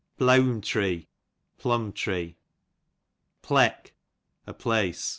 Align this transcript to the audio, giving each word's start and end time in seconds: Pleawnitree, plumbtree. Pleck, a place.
Pleawnitree, 0.19 1.05
plumbtree. 1.59 2.33
Pleck, 3.43 3.91
a 4.47 4.53
place. 4.55 5.07